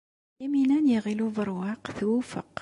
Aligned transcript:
Yamina 0.41 0.77
n 0.83 0.89
Yiɣil 0.91 1.19
Ubeṛwaq 1.27 1.83
twufeq. 1.97 2.51